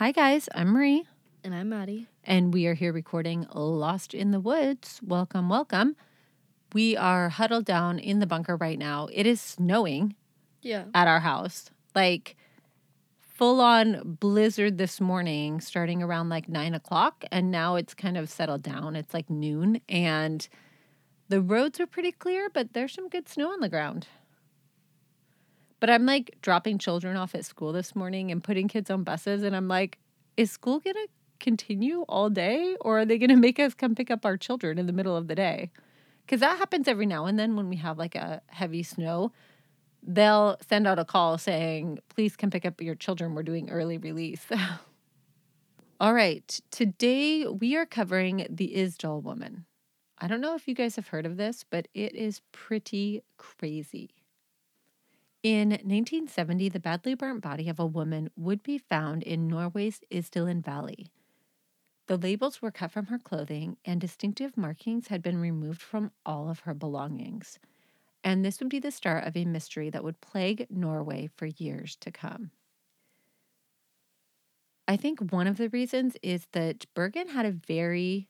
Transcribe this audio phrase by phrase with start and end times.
[0.00, 0.48] Hi, guys.
[0.54, 1.04] I'm Marie,
[1.44, 2.06] And I'm Maddie.
[2.24, 4.98] and we are here recording Lost in the Woods.
[5.06, 5.94] Welcome, welcome.
[6.72, 9.08] We are huddled down in the bunker right now.
[9.12, 10.14] It is snowing
[10.62, 10.84] Yeah.
[10.94, 11.70] at our house.
[11.94, 12.36] Like
[13.20, 17.22] full on blizzard this morning, starting around like nine o'clock.
[17.30, 18.96] And now it's kind of settled down.
[18.96, 19.82] It's like noon.
[19.86, 20.48] And
[21.28, 24.06] the roads are pretty clear, but there's some good snow on the ground.
[25.80, 29.42] But I'm like dropping children off at school this morning and putting kids on buses.
[29.42, 29.98] And I'm like,
[30.36, 31.08] is school going to
[31.40, 32.76] continue all day?
[32.80, 35.16] Or are they going to make us come pick up our children in the middle
[35.16, 35.70] of the day?
[36.26, 39.32] Because that happens every now and then when we have like a heavy snow
[40.02, 43.34] they'll send out a call saying, please come pick up your children.
[43.34, 44.44] We're doing early release.
[46.00, 46.60] All right.
[46.70, 49.66] Today we are covering the Isdal woman.
[50.18, 54.10] I don't know if you guys have heard of this, but it is pretty crazy.
[55.42, 60.62] In 1970, the badly burnt body of a woman would be found in Norway's Isdalen
[60.62, 61.10] Valley.
[62.06, 66.50] The labels were cut from her clothing, and distinctive markings had been removed from all
[66.50, 67.58] of her belongings
[68.22, 71.96] and this would be the start of a mystery that would plague Norway for years
[71.96, 72.50] to come.
[74.86, 78.28] I think one of the reasons is that Bergen had a very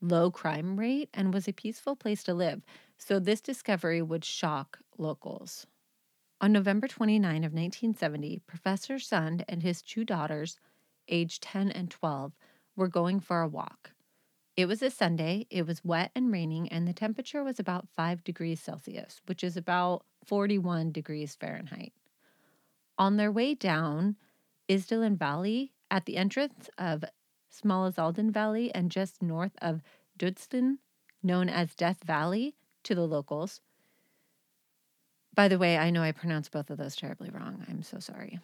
[0.00, 2.62] low crime rate and was a peaceful place to live,
[2.98, 5.66] so this discovery would shock locals.
[6.38, 10.60] On November 29 of 1970, Professor Sund and his two daughters,
[11.08, 12.34] aged 10 and 12,
[12.76, 13.92] were going for a walk.
[14.54, 18.22] It was a Sunday, it was wet and raining, and the temperature was about 5
[18.22, 21.94] degrees Celsius, which is about 41 degrees Fahrenheit.
[22.98, 24.16] On their way down
[24.68, 27.04] Isdalen Valley, at the entrance of
[27.50, 29.80] Smalazalden Valley and just north of
[30.18, 30.78] Dudsten,
[31.22, 33.62] known as Death Valley to the locals.
[35.36, 37.64] By the way, I know I pronounced both of those terribly wrong.
[37.68, 38.40] I'm so sorry.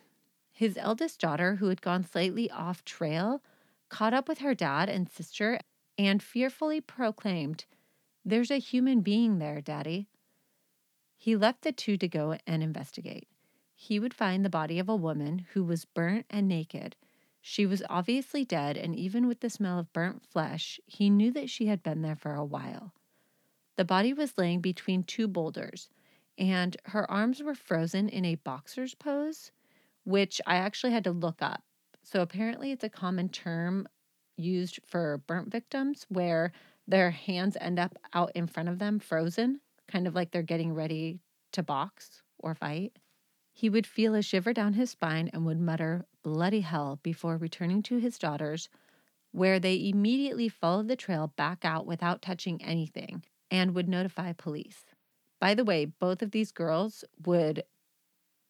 [0.53, 3.42] His eldest daughter, who had gone slightly off trail,
[3.88, 5.58] caught up with her dad and sister
[5.98, 7.64] and fearfully proclaimed,
[8.26, 10.06] There's a human being there, Daddy.
[11.16, 13.26] He left the two to go and investigate.
[13.75, 16.94] He would find the body of a woman who was burnt and naked.
[17.41, 21.48] She was obviously dead, and even with the smell of burnt flesh, he knew that
[21.48, 22.92] she had been there for a while.
[23.76, 25.88] The body was laying between two boulders,
[26.38, 29.53] and her arms were frozen in a boxer's pose,
[30.04, 31.62] which I actually had to look up.
[32.03, 33.87] So apparently, it's a common term
[34.37, 36.53] used for burnt victims where
[36.87, 40.75] their hands end up out in front of them frozen, kind of like they're getting
[40.75, 41.20] ready
[41.53, 42.99] to box or fight.
[43.53, 47.82] He would feel a shiver down his spine and would mutter, Bloody hell, before returning
[47.84, 48.69] to his daughters,
[49.32, 54.91] where they immediately followed the trail back out without touching anything and would notify police.
[55.42, 57.64] By the way, both of these girls would,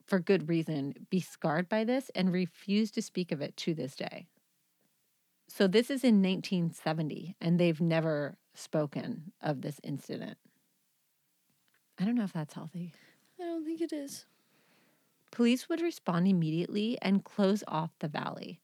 [0.05, 3.97] for good reason, be scarred by this and refuse to speak of it to this
[3.97, 4.27] day.
[5.49, 10.37] So this is in 1970, and they've never spoken of this incident.
[11.99, 12.93] I don't know if that's healthy.
[13.41, 14.27] I don't think it is.
[15.31, 18.61] Police would respond immediately and close off the valley.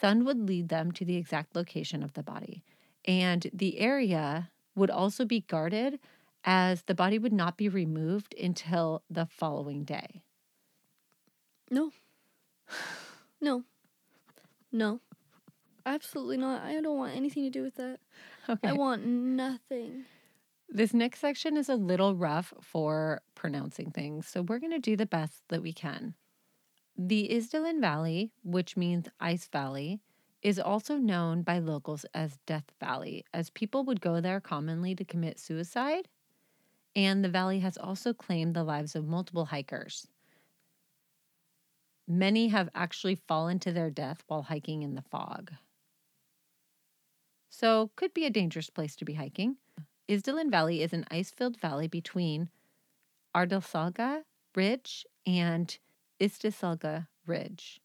[0.00, 2.62] Sund would lead them to the exact location of the body,
[3.04, 5.98] and the area would also be guarded
[6.44, 10.22] as the body would not be removed until the following day.
[11.70, 11.92] No.
[13.40, 13.62] No.
[14.72, 14.98] No.
[15.86, 16.62] Absolutely not.
[16.62, 18.00] I don't want anything to do with that.
[18.48, 18.68] Okay.
[18.68, 20.06] I want nothing.
[20.68, 24.96] This next section is a little rough for pronouncing things, so we're going to do
[24.96, 26.14] the best that we can.
[26.96, 30.00] The Isdalen Valley, which means Ice Valley,
[30.42, 35.04] is also known by locals as Death Valley, as people would go there commonly to
[35.04, 36.08] commit suicide.
[36.98, 40.08] And the valley has also claimed the lives of multiple hikers.
[42.08, 45.52] Many have actually fallen to their death while hiking in the fog.
[47.48, 49.58] So, could be a dangerous place to be hiking.
[50.08, 52.50] Isdalen Valley is an ice filled valley between
[53.32, 54.24] Ardalsalga
[54.56, 55.78] Ridge and
[56.18, 57.80] Istisalga Ridge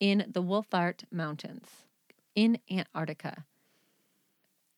[0.00, 1.84] in the Wohlthat Mountains
[2.34, 3.44] in Antarctica.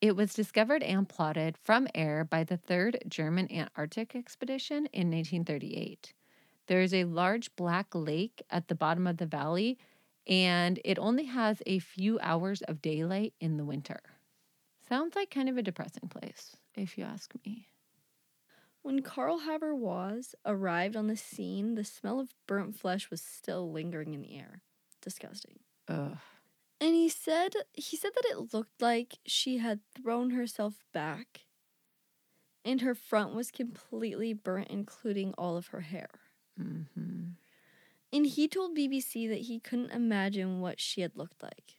[0.00, 6.14] It was discovered and plotted from air by the 3rd German Antarctic Expedition in 1938.
[6.68, 9.76] There is a large black lake at the bottom of the valley,
[10.26, 14.00] and it only has a few hours of daylight in the winter.
[14.88, 17.66] Sounds like kind of a depressing place, if you ask me.
[18.80, 23.70] When Carl Halvor Aas arrived on the scene, the smell of burnt flesh was still
[23.70, 24.62] lingering in the air.
[25.02, 25.58] Disgusting.
[25.88, 26.16] Ugh.
[26.80, 31.42] And he said he said that it looked like she had thrown herself back
[32.64, 36.08] and her front was completely burnt including all of her hair.
[36.56, 37.32] hmm
[38.12, 41.76] And he told BBC that he couldn't imagine what she had looked like.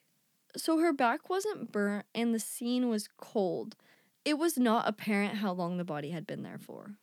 [0.55, 3.75] So her back wasn't burnt and the scene was cold.
[4.23, 6.97] It was not apparent how long the body had been there for.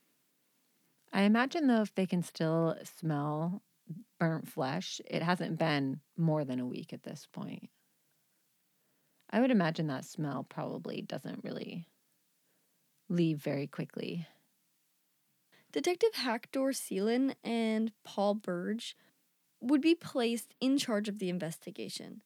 [1.11, 3.61] I imagine, though, if they can still smell
[4.19, 7.69] burnt flesh, it hasn't been more than a week at this point.
[9.29, 11.85] I would imagine that smell probably doesn't really
[13.09, 14.27] leave very quickly.
[15.71, 18.95] Detective Hector Seelan and Paul Burge
[19.61, 22.21] would be placed in charge of the investigation.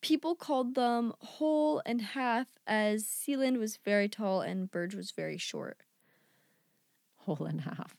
[0.00, 5.36] People called them whole and half as Seeland was very tall and Burge was very
[5.36, 5.78] short.
[7.16, 7.96] Whole and half.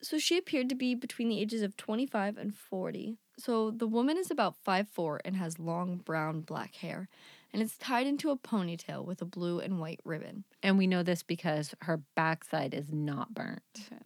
[0.00, 3.18] So she appeared to be between the ages of 25 and 40.
[3.38, 7.08] So the woman is about 5'4 and has long brown black hair,
[7.52, 10.44] and it's tied into a ponytail with a blue and white ribbon.
[10.62, 13.62] And we know this because her backside is not burnt.
[13.78, 14.02] Okay.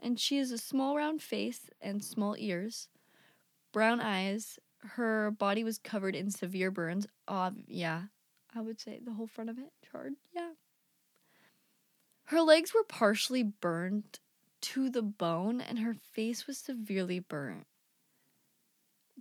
[0.00, 2.88] And she has a small round face and small ears,
[3.72, 4.58] brown eyes.
[4.78, 7.06] Her body was covered in severe burns.
[7.26, 8.02] Uh, yeah,
[8.54, 10.14] I would say the whole front of it charred.
[10.34, 10.50] Yeah.
[12.24, 14.18] Her legs were partially burned
[14.62, 17.66] to the bone, and her face was severely burnt.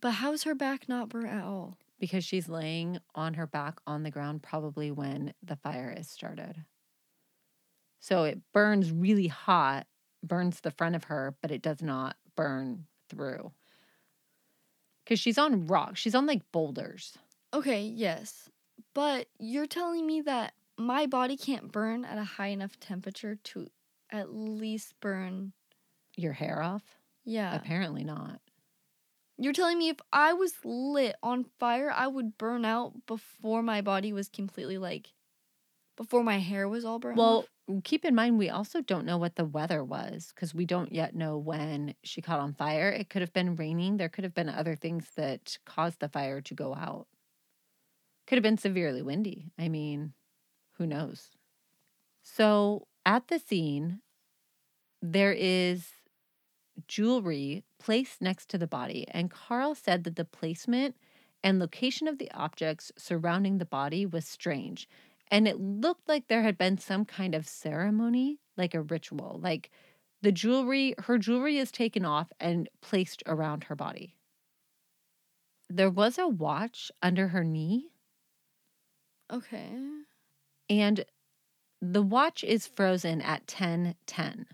[0.04, 1.78] But how's her back not burnt at all?
[1.98, 6.66] Because she's laying on her back on the ground, probably when the fire is started.
[8.02, 9.88] So it burns really hot,
[10.22, 13.54] burns the front of her, but it does not burn through.
[15.06, 17.18] Because she's on rocks, she's on like boulders.
[17.54, 18.50] Okay, yes.
[18.94, 23.68] But you're telling me that my body can't burn at a high enough temperature to
[24.12, 25.54] at least burn.
[26.18, 26.84] Your hair off?
[27.24, 27.56] Yeah.
[27.56, 28.42] Apparently not.
[29.38, 33.82] You're telling me if I was lit on fire, I would burn out before my
[33.82, 35.14] body was completely like,
[35.96, 37.84] before my hair was all burned Well, off?
[37.84, 41.16] keep in mind, we also don't know what the weather was because we don't yet
[41.16, 42.90] know when she caught on fire.
[42.90, 43.98] It could have been raining.
[43.98, 47.08] There could have been other things that caused the fire to go out.
[48.28, 49.52] Could have been severely windy.
[49.58, 50.14] I mean,
[50.78, 51.32] who knows?
[52.24, 54.02] So at the scene,
[55.02, 55.92] there is
[56.88, 60.96] jewelry placed next to the body, and Carl said that the placement
[61.44, 64.88] and location of the objects surrounding the body was strange.
[65.30, 69.40] And it looked like there had been some kind of ceremony, like a ritual.
[69.42, 69.72] Like
[70.22, 74.16] the jewelry, her jewelry is taken off and placed around her body.
[75.70, 77.92] There was a watch under her knee,
[79.32, 80.04] Okay.
[80.70, 81.06] and
[81.82, 84.48] the watch is frozen at 1010.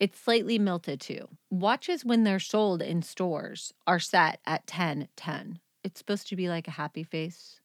[0.00, 1.28] It's slightly melted too.
[1.50, 5.58] Watches, when they're sold in stores, are set at 1010.
[5.82, 7.60] It's supposed to be like a happy face,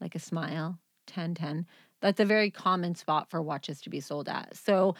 [0.00, 0.78] like a smile,
[1.08, 1.66] 1010.
[2.00, 4.56] That's a very common spot for watches to be sold at.
[4.56, 4.94] So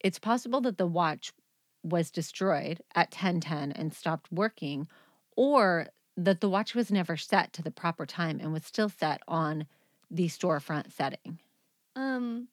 [0.00, 1.32] it's possible that the watch
[1.82, 4.88] was destroyed at 1010 and stopped working,
[5.36, 9.20] or that the watch was never set to the proper time and was still set
[9.28, 9.66] on
[10.10, 11.38] the storefront setting.
[11.94, 12.48] Um,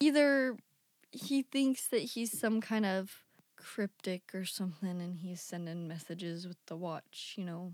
[0.00, 0.56] either
[1.16, 3.22] he thinks that he's some kind of
[3.56, 7.34] cryptic or something, and he's sending messages with the watch.
[7.36, 7.72] You know,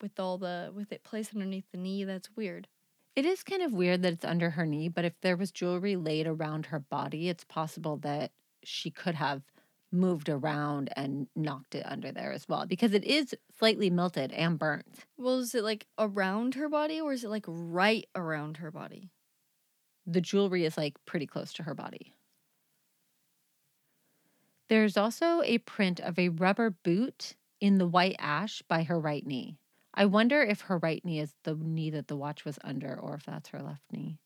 [0.00, 2.04] with all the with it placed underneath the knee.
[2.04, 2.68] That's weird.
[3.16, 5.94] It is kind of weird that it's under her knee, but if there was jewelry
[5.94, 8.32] laid around her body, it's possible that
[8.64, 9.42] she could have
[9.92, 14.58] moved around and knocked it under there as well because it is slightly melted and
[14.58, 15.04] burnt.
[15.16, 19.10] Well, is it like around her body, or is it like right around her body?
[20.06, 22.12] The jewelry is like pretty close to her body.
[24.68, 29.26] There's also a print of a rubber boot in the white ash by her right
[29.26, 29.58] knee.
[29.92, 33.14] I wonder if her right knee is the knee that the watch was under or
[33.14, 34.18] if that's her left knee.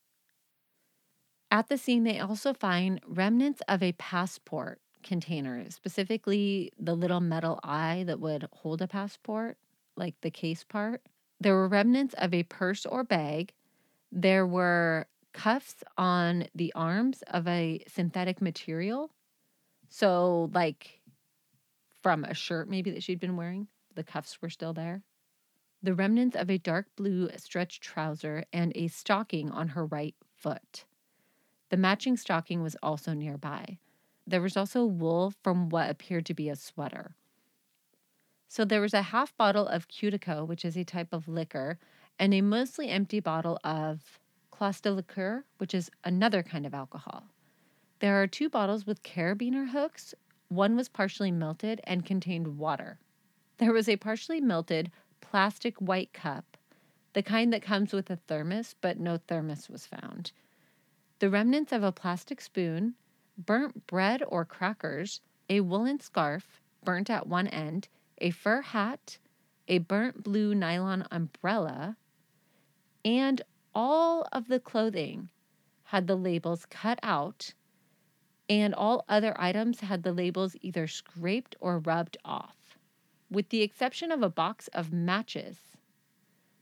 [1.50, 7.58] At the scene, they also find remnants of a passport container, specifically the little metal
[7.62, 9.56] eye that would hold a passport,
[9.96, 11.02] like the case part.
[11.40, 13.52] There were remnants of a purse or bag.
[14.12, 19.10] There were cuffs on the arms of a synthetic material.
[19.88, 21.00] So, like
[22.02, 25.02] from a shirt maybe that she'd been wearing, the cuffs were still there.
[25.82, 30.84] The remnants of a dark blue stretch trouser and a stocking on her right foot.
[31.70, 33.78] The matching stocking was also nearby.
[34.26, 37.14] There was also wool from what appeared to be a sweater.
[38.48, 41.78] So there was a half bottle of Cutico, which is a type of liquor,
[42.18, 44.18] and a mostly empty bottle of
[44.50, 47.24] Clos de liqueur, which is another kind of alcohol.
[48.00, 50.14] There are two bottles with carabiner hooks.
[50.48, 53.00] One was partially melted and contained water.
[53.56, 56.56] There was a partially melted plastic white cup,
[57.12, 60.30] the kind that comes with a thermos, but no thermos was found.
[61.18, 62.94] The remnants of a plastic spoon,
[63.36, 67.88] burnt bread or crackers, a woolen scarf burnt at one end,
[68.18, 69.18] a fur hat,
[69.66, 71.96] a burnt blue nylon umbrella,
[73.04, 73.42] and
[73.74, 75.30] all of the clothing
[75.84, 77.54] had the labels cut out,
[78.48, 82.78] and all other items had the labels either scraped or rubbed off,
[83.30, 85.58] with the exception of a box of matches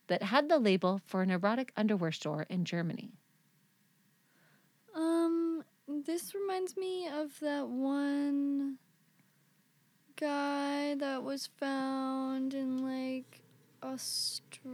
[0.08, 3.12] that had the label for an erotic underwear store in Germany.
[4.94, 8.78] Um, this reminds me of that one
[10.16, 13.42] guy that was found in like
[13.82, 14.64] Australia.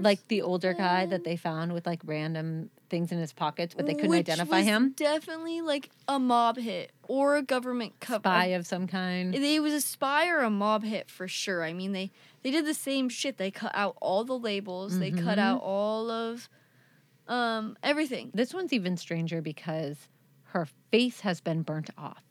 [0.00, 3.86] Like the older guy that they found with like random things in his pockets, but
[3.86, 4.92] they couldn't Which identify was him.
[4.96, 8.20] Definitely like a mob hit or a government cover.
[8.22, 9.34] Spy of some kind.
[9.34, 11.62] It was a spy or a mob hit for sure.
[11.64, 12.10] I mean, they
[12.42, 13.36] they did the same shit.
[13.36, 14.98] They cut out all the labels.
[14.98, 15.42] They cut Mhm.
[15.42, 16.48] out all of
[17.26, 18.30] um everything.
[18.34, 20.08] This one's even stranger because
[20.44, 22.22] her face has been burnt off.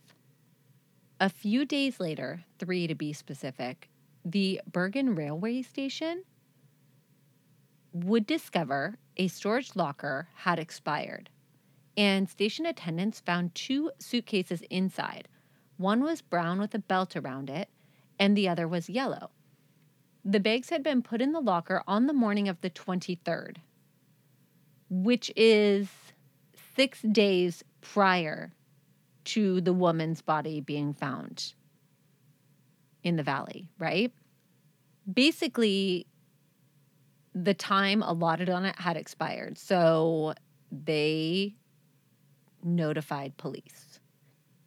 [1.20, 3.90] A few days later, three to be specific,
[4.24, 6.24] the Bergen railway station
[7.94, 11.30] would discover a storage locker had expired,
[11.96, 15.28] and station attendants found two suitcases inside.
[15.78, 17.70] One was brown with a belt around it,
[18.20, 19.32] and the other was yellow.
[20.24, 23.58] The bags had been put in the locker on the morning of the 23rd
[24.90, 25.90] which is
[26.76, 28.52] six days prior
[29.26, 31.54] to the woman's body being found
[33.04, 34.12] in the valley, right?
[35.12, 36.08] Basically,
[37.44, 39.58] the time allotted on it had expired.
[39.58, 40.34] So
[40.72, 41.56] they
[42.64, 44.00] notified police.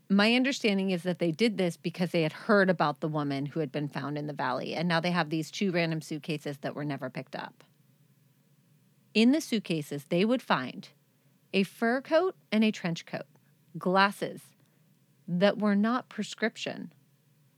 [0.09, 3.61] My understanding is that they did this because they had heard about the woman who
[3.61, 6.75] had been found in the valley, and now they have these two random suitcases that
[6.75, 7.63] were never picked up.
[9.15, 10.89] In the suitcases, they would find
[11.53, 13.27] a fur coat and a trench coat,
[13.79, 14.41] glasses
[15.29, 16.93] that were not prescription.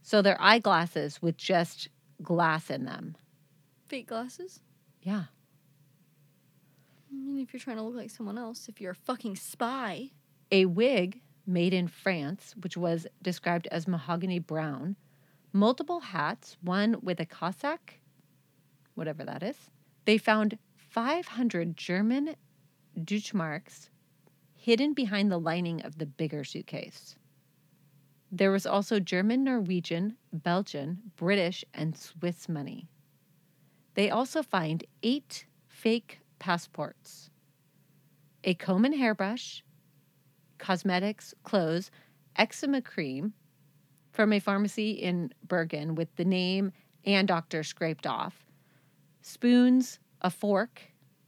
[0.03, 1.89] So they're eyeglasses with just
[2.23, 3.17] glass in them.
[3.89, 4.61] Fake glasses.
[5.03, 5.25] Yeah.
[7.11, 10.11] I mean, if you're trying to look like someone else, if you're a fucking spy.
[10.51, 14.97] A wig made in France, which was described as mahogany brown,
[15.53, 18.01] multiple hats, one with a Cossack,
[18.95, 19.57] whatever that is.
[20.05, 22.37] They found 500 German
[22.99, 23.89] Deutschmarks
[24.55, 27.17] hidden behind the lining of the bigger suitcase.
[28.31, 32.89] There was also German, Norwegian, Belgian, British, and Swiss money.
[33.95, 37.31] They also find eight fake passports,
[38.45, 39.63] a comb and hairbrush,
[40.59, 41.91] cosmetics, clothes,
[42.37, 43.35] eczema cream
[44.13, 46.73] from a pharmacy in Bergen with the name
[47.05, 48.47] and doctor scraped off,
[49.21, 50.83] spoons, a fork,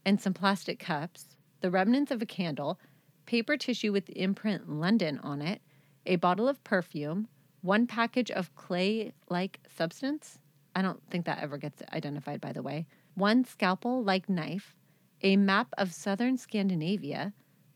[0.04, 2.78] and some plastic cups, the remnants of a candle,
[3.26, 5.60] paper tissue with the imprint London on it,
[6.06, 7.28] a bottle of perfume,
[7.62, 10.38] one package of clay like substance.
[10.74, 12.86] I don't think that ever gets identified, by the way.
[13.14, 14.74] One scalpel like knife,
[15.22, 17.32] a map of southern Scandinavia,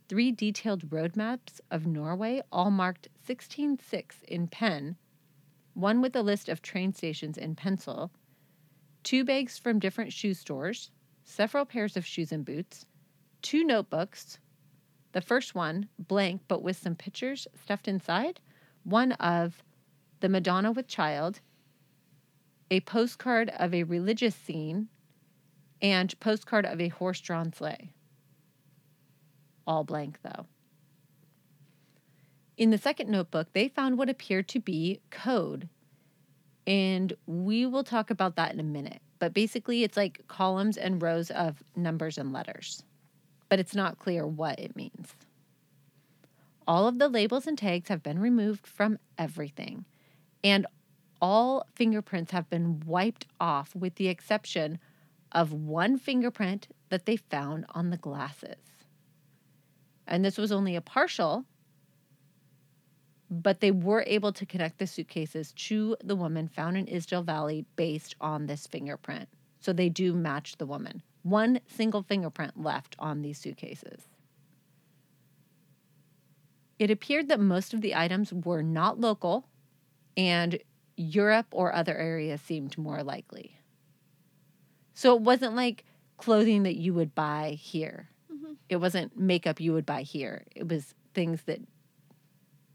[0.08, 4.96] three detailed roadmaps of Norway, all marked 166 in pen,
[5.74, 8.10] one with a list of train stations in pencil,
[9.04, 10.90] two bags from different shoe stores,
[11.24, 12.84] several pairs of shoes and boots,
[13.42, 14.38] two notebooks.
[15.12, 18.40] The first one, blank but with some pictures stuffed inside,
[18.82, 19.62] one of
[20.20, 21.40] the Madonna with child,
[22.70, 24.88] a postcard of a religious scene,
[25.80, 27.92] and postcard of a horse drawn sleigh.
[29.66, 30.46] All blank, though.
[32.56, 35.68] In the second notebook, they found what appeared to be code.
[36.66, 39.00] And we will talk about that in a minute.
[39.20, 42.82] But basically, it's like columns and rows of numbers and letters.
[43.48, 45.14] But it's not clear what it means.
[46.66, 49.86] All of the labels and tags have been removed from everything.
[50.44, 50.66] And
[51.20, 54.78] all fingerprints have been wiped off with the exception
[55.32, 58.56] of one fingerprint that they found on the glasses.
[60.06, 61.44] And this was only a partial,
[63.30, 67.66] but they were able to connect the suitcases to the woman found in Isdale Valley
[67.76, 69.28] based on this fingerprint.
[69.60, 71.02] So they do match the woman.
[71.22, 74.08] One single fingerprint left on these suitcases.
[76.78, 79.48] It appeared that most of the items were not local
[80.16, 80.58] and
[80.98, 83.60] Europe or other areas seemed more likely.
[84.94, 85.84] So it wasn't like
[86.16, 88.10] clothing that you would buy here.
[88.30, 88.56] Mhm.
[88.68, 90.44] It wasn't makeup you would buy here.
[90.54, 91.60] It was things that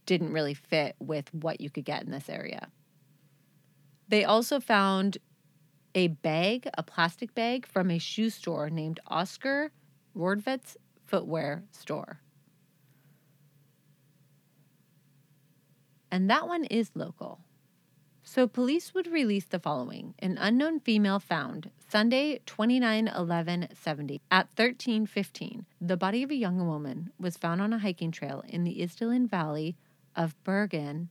[0.05, 2.71] didn't really fit with what you could get in this area.
[4.07, 5.17] They also found
[5.95, 9.71] a bag, a plastic bag from a shoe store named Oscar
[10.15, 12.19] Rordvet's Footwear Store.
[16.11, 17.39] and that one is local.
[18.33, 24.47] So police would release the following An unknown female found Sunday 29 11 70 at
[24.55, 25.67] 1315.
[25.79, 29.29] The body of a young woman was found on a hiking trail in the Isdalen
[29.29, 29.75] Valley
[30.15, 31.09] of Bergen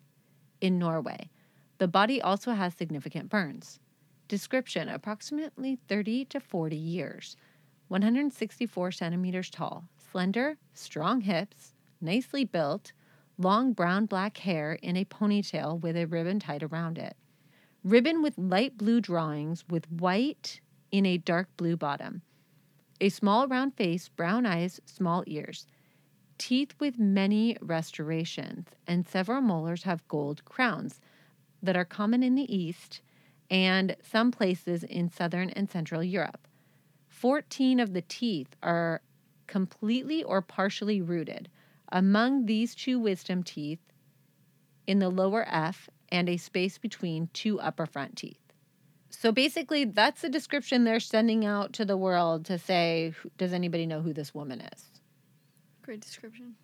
[0.60, 1.30] in Norway.
[1.78, 3.78] The body also has significant burns.
[4.26, 7.36] Description approximately 30 to 40 years,
[7.86, 12.92] 164 centimeters tall, slender, strong hips, nicely built,
[13.42, 17.16] long brown black hair in a ponytail with a ribbon tied around it.
[17.84, 22.22] Ribbon with light blue drawings with white in a dark blue bottom.
[23.00, 25.66] A small round face, brown eyes, small ears.
[26.38, 31.00] Teeth with many restorations, and several molars have gold crowns
[31.62, 33.00] that are common in the East
[33.50, 36.48] and some places in southern and central Europe.
[37.08, 39.02] 14 of the teeth are
[39.46, 41.48] completely or partially rooted.
[41.92, 43.78] Among these two wisdom teeth,
[44.86, 48.38] in the lower F, and a space between two upper front teeth.
[49.10, 53.86] So basically, that's the description they're sending out to the world to say, does anybody
[53.86, 54.90] know who this woman is?
[55.82, 56.54] Great description.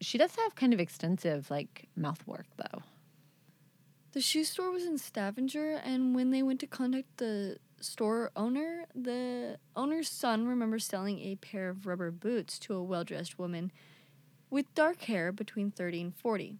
[0.00, 2.82] She does have kind of extensive, like, mouth work, though.
[4.12, 8.86] The shoe store was in Stavanger, and when they went to contact the store owner,
[8.94, 13.70] the owner's son remembers selling a pair of rubber boots to a well dressed woman
[14.54, 16.58] with dark hair between 30 and 40.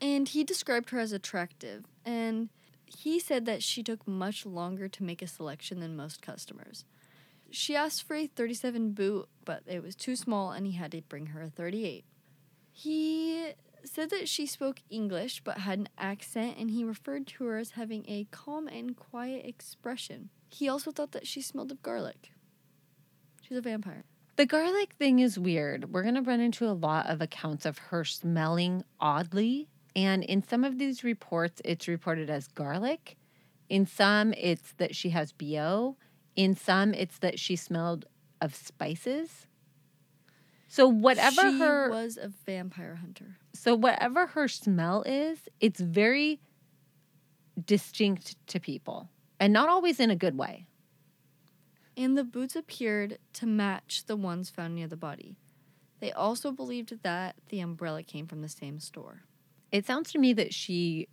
[0.00, 2.48] And he described her as attractive, and
[2.84, 6.84] he said that she took much longer to make a selection than most customers.
[7.48, 11.02] She asked for a 37 boot, but it was too small, and he had to
[11.02, 12.04] bring her a 38.
[12.72, 13.52] He
[13.84, 17.70] said that she spoke English but had an accent, and he referred to her as
[17.70, 20.30] having a calm and quiet expression.
[20.48, 22.32] He also thought that she smelled of garlic.
[23.42, 24.06] She's a vampire.
[24.36, 25.92] The garlic thing is weird.
[25.92, 29.68] We're going to run into a lot of accounts of her smelling oddly.
[29.94, 33.16] And in some of these reports, it's reported as garlic.
[33.70, 35.96] In some, it's that she has BO.
[36.36, 38.04] In some, it's that she smelled
[38.42, 39.46] of spices.
[40.68, 43.38] So whatever she her was a vampire hunter.
[43.54, 46.40] so whatever her smell is, it's very
[47.64, 49.08] distinct to people
[49.40, 50.66] and not always in a good way.
[51.96, 55.36] And the boots appeared to match the ones found near the body.
[56.00, 59.22] They also believed that the umbrella came from the same store.
[59.72, 61.08] It sounds to me that she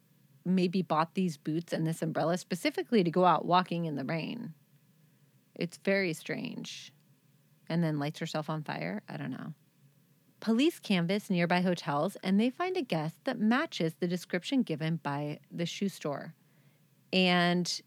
[0.45, 4.53] maybe bought these boots and this umbrella specifically to go out walking in the rain.
[5.55, 6.91] It's very strange.
[7.69, 9.03] And then lights herself on fire?
[9.07, 9.53] I don't know.
[10.41, 15.39] Police canvass nearby hotels and they find a guest that matches the description given by
[15.49, 16.35] the shoe store.
[17.13, 17.81] And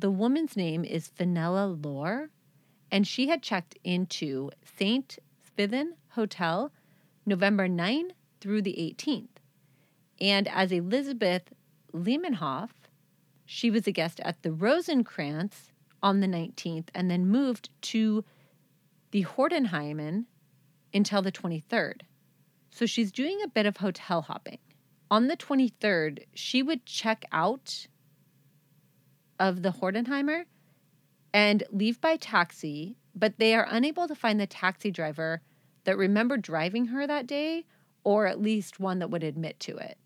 [0.00, 2.30] the woman's name is Fenella Lore,
[2.90, 5.18] and she had checked into St.
[5.44, 6.72] Swithin Hotel
[7.26, 9.28] November 9 through the 18th.
[10.20, 11.52] And as Elizabeth
[11.92, 12.70] Lehmanhoff,
[13.44, 15.70] she was a guest at the Rosenkrantz
[16.02, 18.24] on the 19th and then moved to
[19.10, 20.24] the Hordenheimen
[20.94, 22.02] until the 23rd.
[22.70, 24.58] So she's doing a bit of hotel hopping.
[25.10, 27.86] On the 23rd, she would check out
[29.42, 30.44] of the Hordenheimer
[31.34, 35.42] and leave by taxi, but they are unable to find the taxi driver
[35.82, 37.64] that remembered driving her that day,
[38.04, 39.98] or at least one that would admit to it.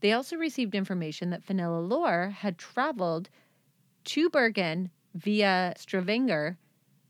[0.00, 3.30] They also received information that Fenella Lore had traveled
[4.04, 6.58] to Bergen via Stavanger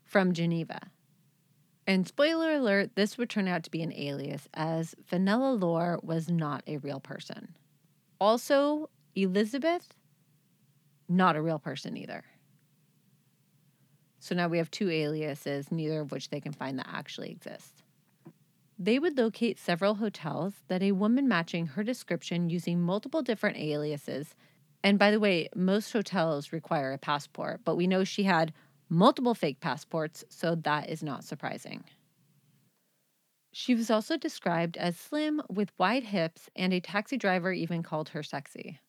[0.05, 0.79] from Geneva.
[1.85, 6.31] And spoiler alert, this would turn out to be an alias, as Fenella Lore was
[6.31, 7.57] not a real person.
[8.20, 9.97] Also, Elizabeth,
[11.09, 12.25] not a real person either.
[14.19, 17.83] So now we have two aliases, neither of which they can find that actually exist.
[18.79, 24.35] They would locate several hotels that a woman matching her description using multiple different aliases.
[24.83, 28.53] And by the way, most hotels require a passport, but we know she had
[28.88, 31.85] multiple fake passports, so that is not surprising.
[33.53, 38.09] She was also described as slim with wide hips, and a taxi driver even called
[38.09, 38.81] her sexy.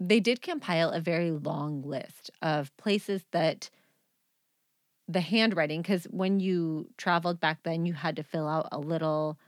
[0.00, 3.68] They did compile a very long list of places that
[5.06, 9.38] the handwriting, because when you traveled back then, you had to fill out a little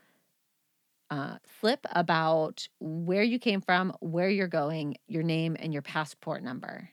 [1.10, 6.42] uh, slip about where you came from, where you're going, your name, and your passport
[6.42, 6.90] number.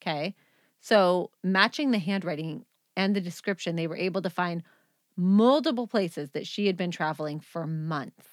[0.00, 0.34] Okay.
[0.80, 2.64] So, matching the handwriting
[2.96, 4.62] and the description, they were able to find
[5.16, 8.26] multiple places that she had been traveling for months.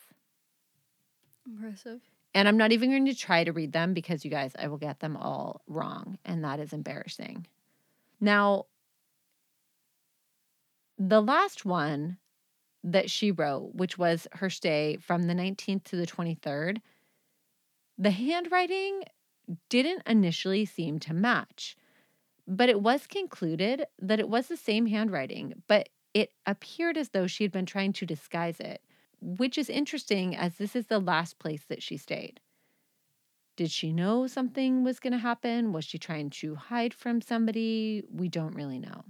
[1.46, 2.02] Impressive.
[2.38, 4.78] And I'm not even going to try to read them because you guys, I will
[4.78, 6.20] get them all wrong.
[6.24, 7.48] And that is embarrassing.
[8.22, 8.66] Now,
[11.00, 12.20] the last one
[12.84, 16.78] that she wrote, which was her stay from the 19th to the 23rd,
[17.98, 19.02] the handwriting
[19.72, 21.76] didn't initially seem to match,
[22.48, 27.26] but it was concluded that it was the same handwriting, but it appeared as though
[27.26, 28.84] she had been trying to disguise it,
[29.20, 32.40] which is interesting as this is the last place that she stayed.
[33.56, 35.74] Did she know something was going to happen?
[35.74, 38.04] Was she trying to hide from somebody?
[38.12, 39.04] We don't really know.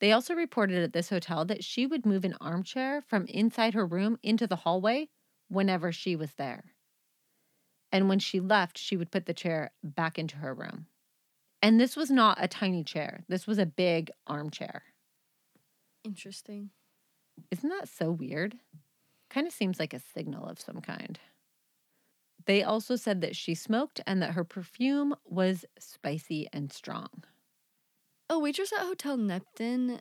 [0.00, 3.86] They also reported at this hotel that she would move an armchair from inside her
[3.86, 5.08] room into the hallway
[5.48, 6.64] whenever she was there.
[7.90, 10.86] And when she left, she would put the chair back into her room.
[11.62, 14.82] And this was not a tiny chair, this was a big armchair.
[16.04, 16.70] Interesting.
[17.50, 18.56] Isn't that so weird?
[19.34, 21.18] Kind of seems like a signal of some kind.
[22.46, 27.24] They also said that she smoked and that her perfume was spicy and strong.
[28.30, 30.00] A waitress at Hotel Neptune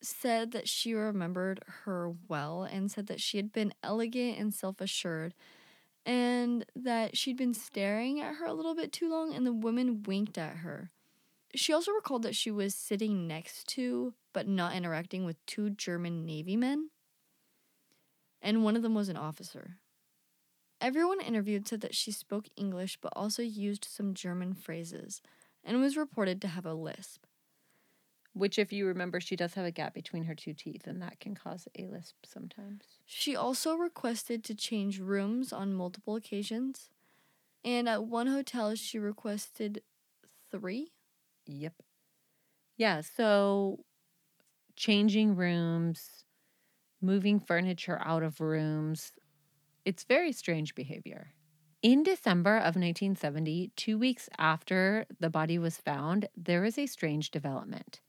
[0.00, 4.80] said that she remembered her well and said that she had been elegant and self
[4.80, 5.34] assured
[6.06, 10.04] and that she'd been staring at her a little bit too long and the woman
[10.04, 10.90] winked at her.
[11.54, 16.24] She also recalled that she was sitting next to, but not interacting with, two German
[16.24, 16.88] Navy men,
[18.42, 19.76] and one of them was an officer.
[20.80, 25.20] Everyone interviewed said that she spoke English but also used some German phrases
[25.62, 27.24] and was reported to have a lisp.
[28.32, 31.18] Which, if you remember, she does have a gap between her two teeth, and that
[31.18, 32.84] can cause a lisp sometimes.
[33.04, 36.90] She also requested to change rooms on multiple occasions,
[37.64, 39.82] and at one hotel, she requested
[40.50, 40.92] three.
[41.46, 41.74] Yep.
[42.76, 43.80] Yeah, so
[44.76, 46.24] changing rooms,
[47.00, 49.12] moving furniture out of rooms,
[49.84, 51.32] it's very strange behavior.
[51.82, 57.30] In December of 1970, two weeks after the body was found, there is a strange
[57.30, 58.00] development.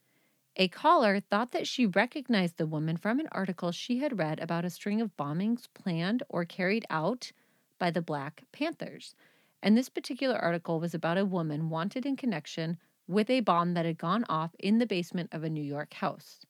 [0.57, 4.65] A caller thought that she recognized the woman from an article she had read about
[4.65, 7.31] a string of bombings planned or carried out
[7.79, 9.15] by the Black Panthers.
[9.63, 12.77] And this particular article was about a woman wanted in connection
[13.07, 16.45] with a bomb that had gone off in the basement of a New York house.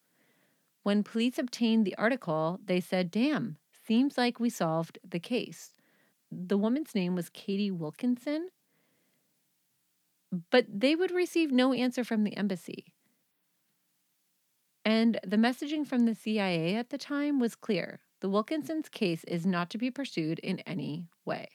[0.83, 5.75] When police obtained the article, they said, Damn, seems like we solved the case.
[6.31, 8.49] The woman's name was Katie Wilkinson,
[10.49, 12.93] but they would receive no answer from the embassy.
[14.83, 19.45] And the messaging from the CIA at the time was clear the Wilkinson's case is
[19.45, 21.49] not to be pursued in any way.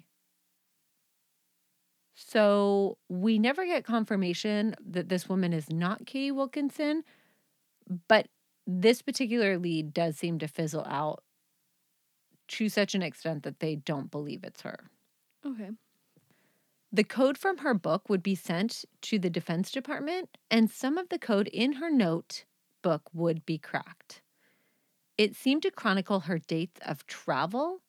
[2.14, 7.02] So we never get confirmation that this woman is not Katie Wilkinson,
[8.08, 8.28] but
[8.66, 11.22] this particular lead does seem to fizzle out
[12.48, 14.90] to such an extent that they don't believe it's her.
[15.44, 15.70] Okay.
[16.92, 21.09] The code from her book would be sent to the Defense Department, and some of
[21.09, 22.44] the code in her note
[22.83, 24.22] book would be cracked.
[25.18, 27.81] It seemed to chronicle her dates of travel.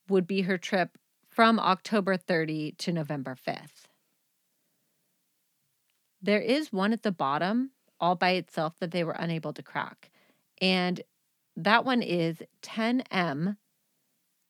[0.10, 0.98] would be her trip
[1.30, 3.86] from October 30 to November 5th.
[6.22, 10.12] There is one at the bottom all by itself that they were unable to crack.
[10.62, 11.02] And
[11.56, 13.58] that one is 10M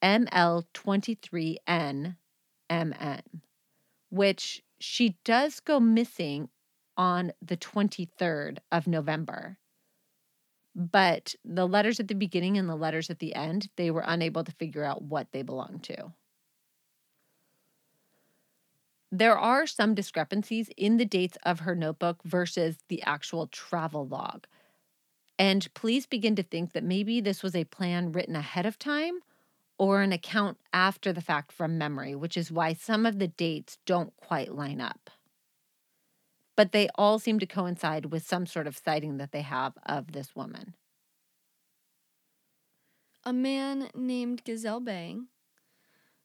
[0.05, 2.15] ML23N
[2.69, 3.21] MN,
[4.09, 6.49] which she does go missing
[6.95, 9.57] on the 23rd of November.
[10.75, 14.43] But the letters at the beginning and the letters at the end, they were unable
[14.43, 16.13] to figure out what they belonged to.
[19.11, 24.45] There are some discrepancies in the dates of her notebook versus the actual travel log.
[25.39, 29.21] And police begin to think that maybe this was a plan written ahead of time
[29.77, 33.77] or an account after the fact from memory, which is why some of the dates
[33.85, 35.09] don't quite line up.
[36.55, 40.13] But they all seem to coincide with some sort of sighting that they have of
[40.13, 40.75] this woman.
[43.25, 45.27] A man named Gisle Bang,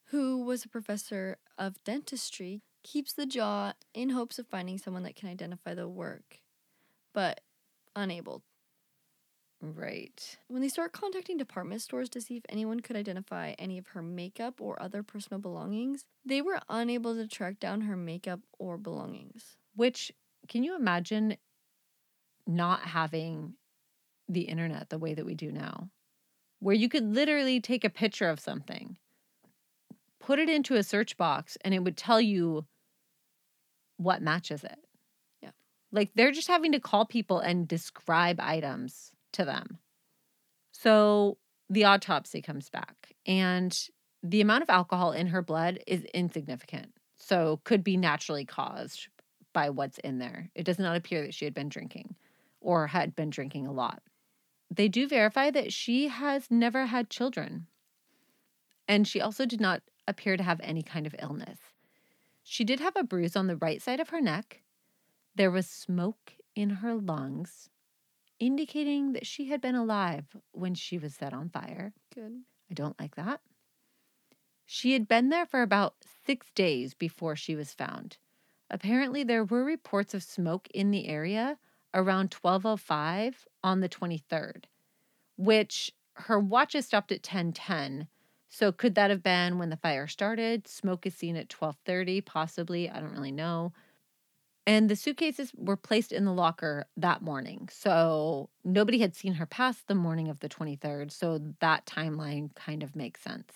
[0.07, 5.17] who was a professor of dentistry, keeps the jaw in hopes of finding someone that
[5.17, 6.41] can identify the work,
[7.13, 7.41] but
[7.97, 8.43] unable.
[9.62, 10.38] Right.
[10.49, 14.01] When they start contacting department stores to see if anyone could identify any of her
[14.01, 19.57] makeup or other personal belongings, they were unable to track down her makeup or belongings.
[19.77, 20.12] Which,
[20.49, 21.37] can you imagine
[22.46, 23.55] not having
[24.29, 25.90] the internet the way that we do now?
[26.61, 28.96] Where you could literally take a picture of something,
[30.20, 32.64] put it into a search box, and it would tell you
[33.99, 34.79] what matches it.
[35.42, 35.51] Yeah.
[35.92, 39.79] Like they're just having to call people and describe items to them.
[40.73, 41.38] So
[41.69, 43.77] the autopsy comes back and
[44.23, 46.93] the amount of alcohol in her blood is insignificant.
[47.16, 49.09] So could be naturally caused
[49.53, 50.51] by what's in there.
[50.55, 52.14] It does not appear that she had been drinking
[52.61, 54.03] or had been drinking a lot.
[54.71, 57.66] They do verify that she has never had children.
[58.87, 61.59] And she also did not appear to have any kind of illness.
[62.43, 64.62] She did have a bruise on the right side of her neck.
[65.35, 67.71] There was smoke in her lungs,
[68.40, 71.92] indicating that she had been alive when she was set on fire.
[72.14, 72.40] Good.
[72.70, 73.40] I don't like that.
[74.66, 78.16] She had been there for about six days before she was found.
[78.70, 81.59] Apparently, there were reports of smoke in the area
[81.92, 84.64] around 1205 on the 23rd,
[85.37, 88.07] which her watch is stopped at 1010.
[88.48, 90.68] So could that have been when the fire started?
[90.68, 92.88] Smoke is seen at 1230, possibly.
[92.88, 93.72] I don't really know.
[94.70, 97.68] And the suitcases were placed in the locker that morning.
[97.72, 101.11] So nobody had seen her past the morning of the 23rd.
[101.11, 103.52] So that timeline kind of makes sense.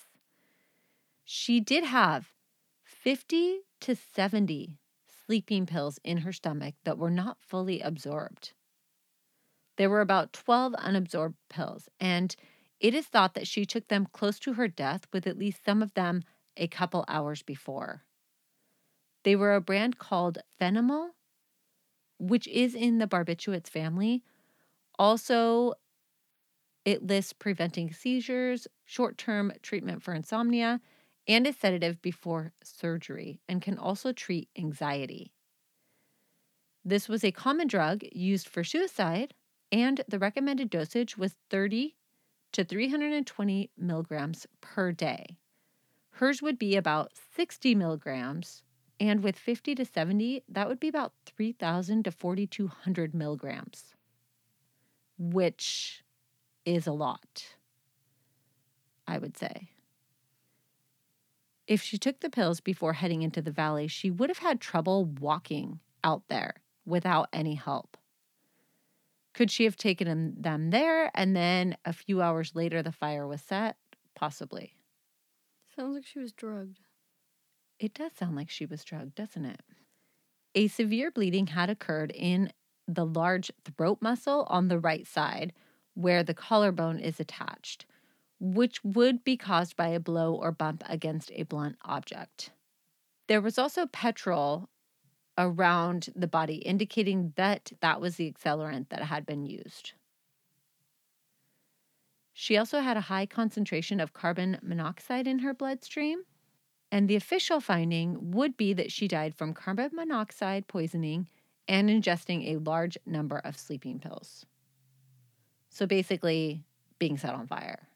[1.25, 2.33] She did have
[2.83, 4.81] 50 to 70
[5.25, 8.53] sleeping pills in her stomach that were not fully absorbed.
[9.77, 12.35] There were about 12 unabsorbed pills, and
[12.81, 15.81] it is thought that she took them close to her death, with at least some
[15.81, 16.25] of them
[16.57, 18.03] a couple hours before.
[19.25, 21.11] They were a brand called Phenomil,
[22.19, 24.23] which is in the barbiturates family.
[24.99, 25.75] Also,
[26.85, 30.81] it lists preventing seizures, short term treatment for insomnia,
[31.27, 35.33] and a sedative before surgery, and can also treat anxiety.
[36.85, 39.33] This was a common drug used for suicide,
[39.73, 41.97] and the recommended dosage was 30
[42.53, 45.39] to 320 milligrams per day.
[46.11, 48.63] Hers would be about 60 milligrams,
[49.09, 53.95] and with 50 to 70, that would be about 3,000 to 4,200 milligrams,
[55.19, 56.05] which
[56.65, 57.57] is a lot,
[59.07, 59.71] I would say.
[61.67, 65.07] If she took the pills before heading into the valley, she would have had trouble
[65.07, 67.97] walking out there without any help.
[69.33, 73.43] Could she have taken them there and then a few hours later the fire was
[73.43, 73.77] set?
[74.15, 74.77] Possibly.
[75.75, 76.81] Sounds like she was drugged.
[77.79, 79.61] It does sound like she was drugged, doesn't it?
[80.55, 82.53] A severe bleeding had occurred in
[82.87, 85.53] the large throat muscle on the right side
[85.95, 87.87] where the collarbone is attached,
[88.41, 92.51] which would be caused by a blow or bump against a blunt object.
[93.27, 94.69] There was also petrol
[95.37, 99.93] around the body, indicating that that was the accelerant that had been used.
[102.33, 106.23] She also had a high concentration of carbon monoxide in her bloodstream,
[106.95, 111.27] and the official finding would be that she died from carbon monoxide poisoning
[111.67, 114.47] and ingesting a large number of sleeping pills.
[115.71, 116.63] So basically,
[117.01, 117.89] being set on fire.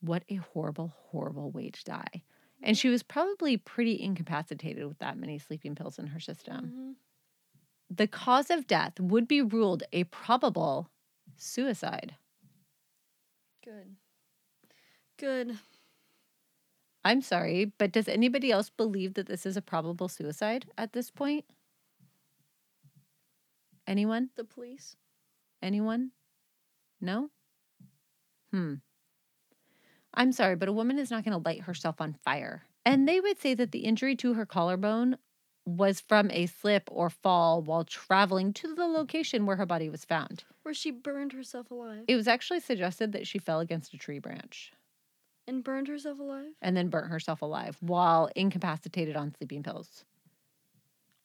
[0.00, 2.22] What a horrible, horrible way to die.
[2.62, 6.64] And she was probably pretty incapacitated with that many sleeping pills in her system.
[6.64, 6.90] Mm-hmm.
[7.90, 10.88] The cause of death would be ruled a probable
[11.36, 12.14] suicide.
[13.62, 13.96] Good.
[15.18, 15.58] Good.
[17.04, 21.10] I'm sorry, but does anybody else believe that this is a probable suicide at this
[21.10, 21.44] point?
[23.86, 24.30] Anyone?
[24.36, 24.96] The police.
[25.62, 26.12] Anyone?
[27.00, 27.28] No?
[28.50, 28.74] Hmm.
[30.14, 32.62] I'm sorry, but a woman is not going to light herself on fire.
[32.86, 35.18] And they would say that the injury to her collarbone
[35.66, 40.04] was from a slip or fall while traveling to the location where her body was
[40.04, 40.44] found.
[40.62, 42.04] Where she burned herself alive.
[42.06, 44.72] It was actually suggested that she fell against a tree branch
[45.46, 46.52] and burned herself alive?
[46.62, 50.04] and then burnt herself alive while incapacitated on sleeping pills.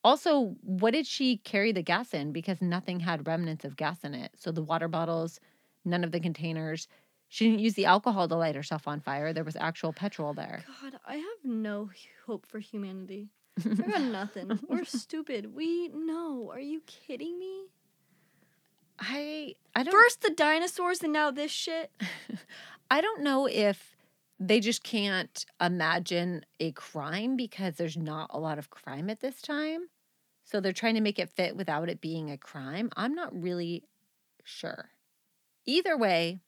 [0.03, 2.31] Also, what did she carry the gas in?
[2.31, 4.31] Because nothing had remnants of gas in it.
[4.37, 5.39] So the water bottles,
[5.83, 6.87] none of the containers.
[7.27, 9.33] She didn't use the alcohol to light herself on fire.
[9.33, 10.63] There was actual petrol there.
[10.81, 11.89] God, I have no
[12.25, 13.27] hope for humanity.
[13.63, 14.57] I got nothing.
[14.69, 15.53] We're stupid.
[15.53, 16.49] We know.
[16.51, 17.65] Are you kidding me?
[18.99, 21.91] I I don't First the dinosaurs and now this shit.
[22.91, 23.88] I don't know if
[24.39, 29.41] they just can't imagine a crime because there's not a lot of crime at this
[29.41, 29.89] time.
[30.45, 32.89] So they're trying to make it fit without it being a crime.
[32.95, 33.83] I'm not really
[34.43, 34.89] sure.
[35.65, 36.39] Either way,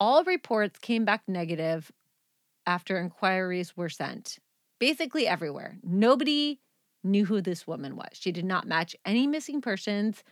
[0.00, 1.92] all reports came back negative
[2.66, 4.38] after inquiries were sent.
[4.78, 5.76] Basically everywhere.
[5.82, 6.60] Nobody
[7.04, 8.08] knew who this woman was.
[8.14, 10.24] She did not match any missing persons.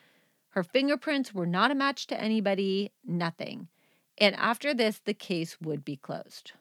[0.51, 3.68] Her fingerprints were not a match to anybody, nothing.
[4.16, 6.53] And after this, the case would be closed.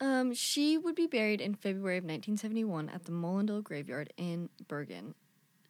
[0.00, 5.14] Um, she would be buried in February of 1971 at the Mollendale Graveyard in Bergen.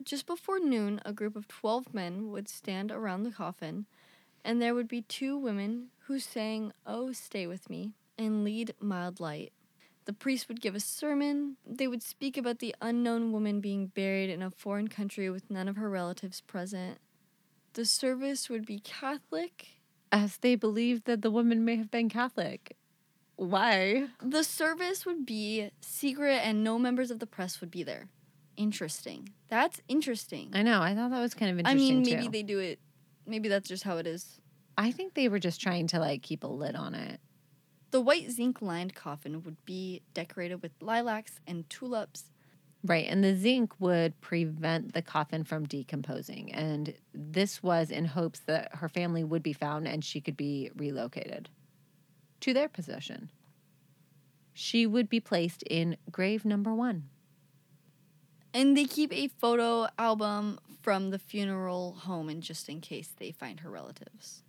[0.02, 3.86] Just before noon, a group of 12 men would stand around the coffin,
[4.44, 9.18] and there would be two women who sang, Oh, Stay With Me, and lead Mild
[9.18, 9.52] Light.
[10.04, 11.56] The priest would give a sermon.
[11.66, 15.68] They would speak about the unknown woman being buried in a foreign country with none
[15.68, 16.98] of her relatives present.
[17.74, 19.68] The service would be Catholic.
[20.10, 22.76] As they believed that the woman may have been Catholic.
[23.38, 24.08] Why?
[24.20, 28.08] The service would be secret and no members of the press would be there.
[28.56, 29.28] Interesting.
[29.48, 30.50] That's interesting.
[30.54, 30.82] I know.
[30.82, 31.78] I thought that was kind of interesting.
[31.78, 32.32] I interesting mean, maybe too.
[32.32, 32.80] they do it.
[33.26, 34.40] Maybe that's just how it is.
[34.76, 37.20] I think they were just trying to like keep a lid on it.
[37.92, 42.24] The white zinc lined coffin would be decorated with lilacs and tulips.
[42.84, 43.06] Right.
[43.08, 46.52] And the zinc would prevent the coffin from decomposing.
[46.52, 50.72] And this was in hopes that her family would be found and she could be
[50.74, 51.48] relocated
[52.40, 53.30] to their possession.
[54.52, 57.04] She would be placed in grave number one.
[58.52, 63.30] And they keep a photo album from the funeral home and just in case they
[63.30, 64.42] find her relatives.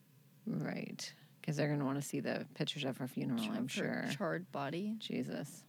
[0.48, 1.14] Right.
[1.40, 4.06] Because they're going to want to see the pictures of her funeral, I'm sure.
[4.18, 4.96] Charred body.
[5.00, 5.64] Jesus.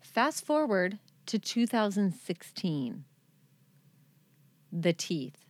[0.00, 3.04] Fast forward to 2016.
[4.72, 5.44] The teeth.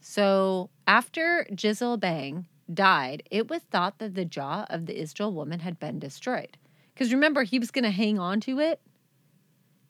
[0.00, 5.60] So after Gisle Bang died, it was thought that the jaw of the Isdal woman
[5.60, 6.56] had been destroyed.
[6.94, 8.80] Because remember, he was going to hang on to it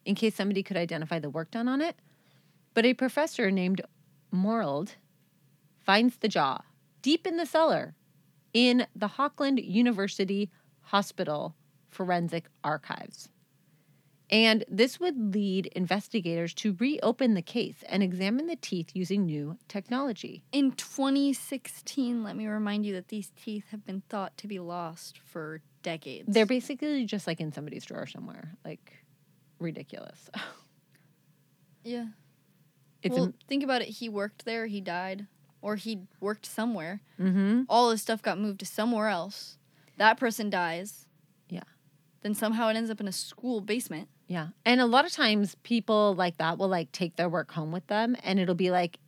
[0.05, 1.97] in case somebody could identify the work done on it.
[2.75, 3.81] But a professor named
[4.33, 4.97] Morold
[5.85, 6.61] finds the jaw
[7.03, 7.95] deep in the cellar
[8.53, 11.55] in the Haukeland University Hospital
[11.89, 13.29] Forensic Archives.
[14.29, 19.57] And this would lead investigators to reopen the case and examine the teeth using new
[19.69, 20.43] technology.
[20.51, 25.19] In 2016, let me remind you that these teeth have been thought to be lost
[25.25, 26.33] for decades.
[26.33, 29.05] They're basically just like in somebody's drawer somewhere, like
[29.61, 30.29] ridiculous.
[31.85, 32.07] yeah.
[33.03, 33.89] It's well, think about it.
[33.89, 35.29] He worked there, he died,
[35.63, 37.01] or he worked somewhere.
[37.21, 37.63] mm-hmm.
[37.69, 39.59] All his stuff got moved to somewhere else.
[39.99, 41.07] That person dies.
[41.49, 41.63] Yeah.
[42.23, 44.09] Then somehow it ends up in a school basement.
[44.27, 44.49] Yeah.
[44.65, 47.87] And a lot of times people like that will like take their work home with
[47.87, 48.99] them and it'll be like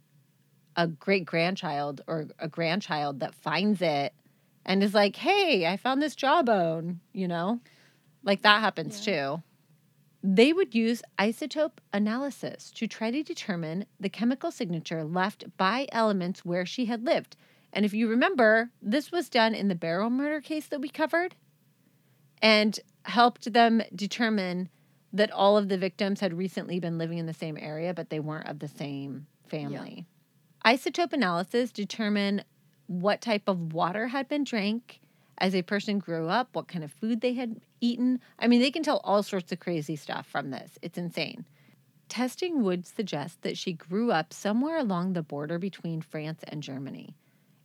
[0.76, 4.14] a great grandchild or a grandchild that finds it
[4.64, 7.60] and is like, hey, I found this jawbone, you know?
[8.22, 9.42] Like that happens too.
[10.22, 16.44] They would use isotope analysis to try to determine the chemical signature left by elements
[16.44, 17.36] where she had lived.
[17.72, 21.34] And if you remember, this was done in the Barrow murder case that we covered
[22.40, 24.68] and helped them determine
[25.12, 28.20] that all of the victims had recently been living in the same area, but they
[28.20, 30.06] weren't of the same family.
[30.64, 32.42] Isotope analysis determine
[32.86, 35.00] what type of water had been drank
[35.38, 38.20] as a person grew up, what kind of food they had eaten.
[38.38, 40.78] I mean, they can tell all sorts of crazy stuff from this.
[40.82, 41.44] It's insane.
[42.08, 47.14] Testing would suggest that she grew up somewhere along the border between France and Germany.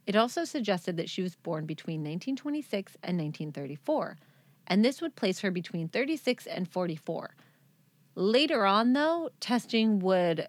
[0.06, 4.18] It also suggested that she was born between 1926 and 1934,
[4.68, 7.36] and this would place her between 36 and 44.
[8.16, 10.48] Later on, though, testing would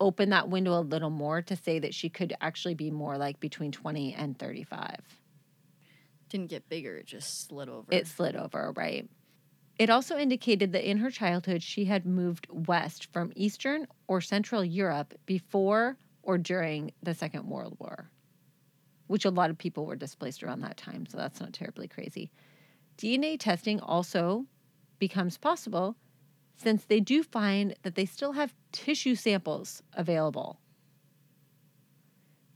[0.00, 3.38] open that window a little more to say that she could actually be more like
[3.38, 4.96] between 20 and 35.
[6.28, 7.86] Didn't get bigger, it just slid over.
[7.90, 9.08] It slid over, right?
[9.78, 14.64] It also indicated that in her childhood, she had moved west from Eastern or Central
[14.64, 18.10] Europe before or during the Second World War,
[19.06, 22.30] which a lot of people were displaced around that time, so that's not terribly crazy.
[22.98, 24.46] DNA testing also
[24.98, 25.96] becomes possible
[26.54, 30.60] since they do find that they still have tissue samples available.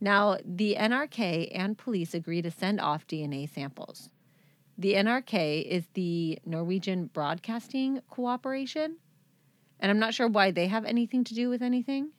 [0.00, 4.10] Now, the NRK and police agree to send off DNA samples.
[4.78, 8.98] The NRK is the Norwegian Broadcasting Cooperation,
[9.80, 12.10] and I'm not sure why they have anything to do with anything,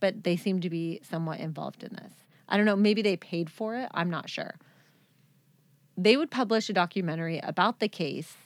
[0.00, 2.12] but they seem to be somewhat involved in this.
[2.48, 4.54] I don't know, maybe they paid for it, I'm not sure.
[5.96, 8.36] They would publish a documentary about the case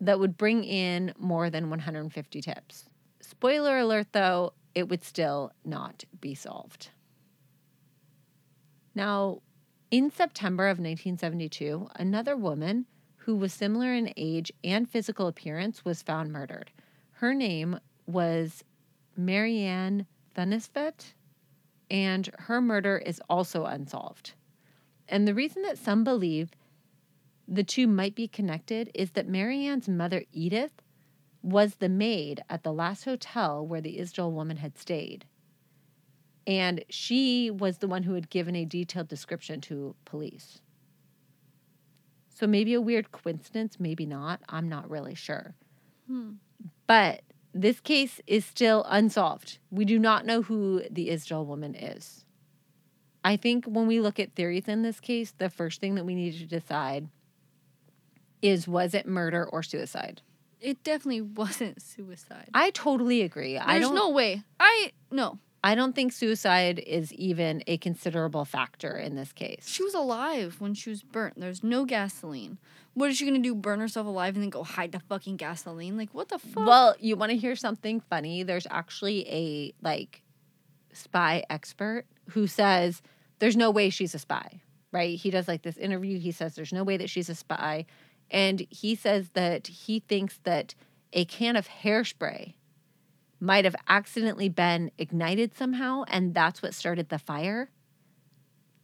[0.00, 2.88] that would bring in more than 150 tips.
[3.20, 6.90] Spoiler alert though, it would still not be solved.
[8.94, 9.42] Now,
[9.90, 12.86] in September of 1972, another woman
[13.16, 16.70] who was similar in age and physical appearance was found murdered.
[17.12, 18.64] Her name was
[19.16, 21.14] Marianne Thunisvet,
[21.90, 24.34] and her murder is also unsolved.
[25.08, 26.50] And the reason that some believe
[27.48, 30.82] the two might be connected is that Marianne's mother, Edith,
[31.42, 35.24] was the maid at the last hotel where the Isdal woman had stayed.
[36.46, 40.60] And she was the one who had given a detailed description to police.
[42.34, 44.40] So maybe a weird coincidence, maybe not.
[44.48, 45.54] I'm not really sure.
[46.06, 46.32] Hmm.
[46.86, 47.22] But
[47.54, 49.58] this case is still unsolved.
[49.70, 52.24] We do not know who the Isdal woman is.
[53.24, 56.14] I think when we look at theories in this case, the first thing that we
[56.14, 57.08] need to decide
[58.42, 60.22] is was it murder or suicide?
[60.60, 62.48] It definitely wasn't suicide.
[62.54, 63.58] I totally agree.
[63.58, 64.42] I There's don't no way.
[64.58, 65.38] I no.
[65.62, 69.68] I don't think suicide is even a considerable factor in this case.
[69.68, 71.34] She was alive when she was burnt.
[71.36, 72.58] There's no gasoline.
[72.94, 73.54] What is she gonna do?
[73.54, 75.96] Burn herself alive and then go hide the fucking gasoline?
[75.96, 76.66] Like what the fuck?
[76.66, 78.44] Well, you want to hear something funny?
[78.44, 80.22] There's actually a like
[80.92, 83.02] spy expert who says
[83.38, 84.60] there's no way she's a spy,
[84.92, 85.18] right?
[85.18, 86.18] He does like this interview.
[86.18, 87.86] He says there's no way that she's a spy.
[88.30, 90.74] And he says that he thinks that
[91.12, 92.54] a can of hairspray
[93.40, 97.70] might have accidentally been ignited somehow and that's what started the fire.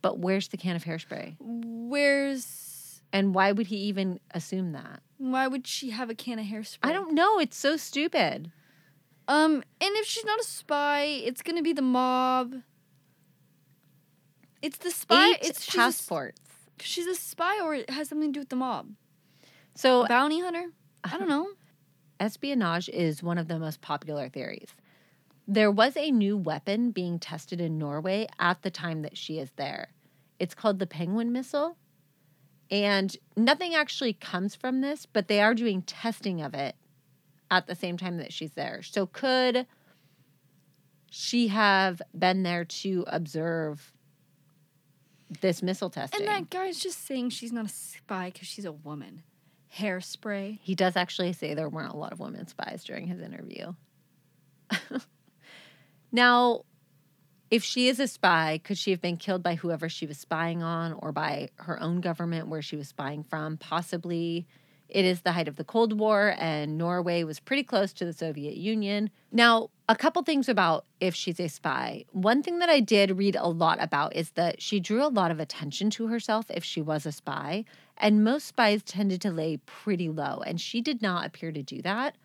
[0.00, 1.36] But where's the can of hairspray?
[1.40, 5.00] Where's And why would he even assume that?
[5.18, 6.78] why would she have a can of hairspray?
[6.82, 7.38] I don't know.
[7.38, 8.50] It's so stupid.
[9.26, 12.56] Um, and if she's not a spy, it's gonna be the mob.
[14.60, 15.30] It's the spy.
[15.30, 16.40] Eight it's she's a, passports.
[16.80, 18.90] she's a spy, or it has something to do with the mob.
[19.74, 20.66] So bounty hunter.
[21.02, 21.48] I don't know.
[22.20, 24.74] espionage is one of the most popular theories.
[25.46, 29.50] There was a new weapon being tested in Norway at the time that she is
[29.56, 29.88] there.
[30.38, 31.76] It's called the Penguin missile.
[32.70, 36.76] And nothing actually comes from this, but they are doing testing of it
[37.50, 38.82] at the same time that she's there.
[38.82, 39.66] So could
[41.10, 43.92] she have been there to observe
[45.42, 46.22] this missile testing?
[46.22, 49.24] And that guy's just saying she's not a spy because she's a woman.
[49.78, 50.58] Hairspray.
[50.62, 53.72] He does actually say there weren't a lot of women spies during his interview.
[56.12, 56.62] now,
[57.50, 60.62] if she is a spy, could she have been killed by whoever she was spying
[60.62, 63.56] on or by her own government where she was spying from?
[63.56, 64.46] Possibly.
[64.88, 68.12] It is the height of the Cold War, and Norway was pretty close to the
[68.12, 69.10] Soviet Union.
[69.32, 72.04] Now, a couple things about if she's a spy.
[72.12, 75.30] One thing that I did read a lot about is that she drew a lot
[75.30, 77.64] of attention to herself if she was a spy,
[77.96, 81.82] and most spies tended to lay pretty low, and she did not appear to do
[81.82, 82.16] that.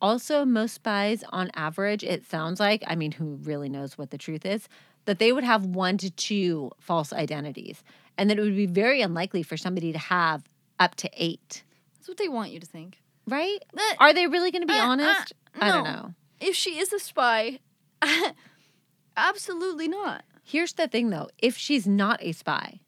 [0.00, 4.18] Also, most spies, on average, it sounds like, I mean, who really knows what the
[4.18, 4.68] truth is,
[5.04, 7.82] that they would have one to two false identities,
[8.16, 10.44] and that it would be very unlikely for somebody to have
[10.78, 11.62] up to eight.
[11.94, 12.98] That's what they want you to think.
[13.26, 13.58] Right?
[13.76, 15.34] Uh, Are they really going to be uh, uh, honest?
[15.60, 16.14] I don't know.
[16.40, 17.60] If she is a spy,
[19.16, 20.24] absolutely not.
[20.42, 22.80] Here's the thing though if she's not a spy,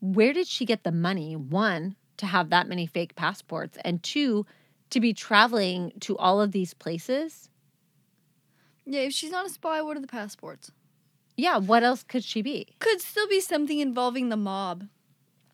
[0.00, 1.36] where did she get the money?
[1.36, 4.46] One, to have that many fake passports, and two,
[4.90, 7.48] to be traveling to all of these places?
[8.84, 10.72] Yeah, if she's not a spy, what are the passports?
[11.36, 12.66] Yeah, what else could she be?
[12.80, 14.88] Could still be something involving the mob,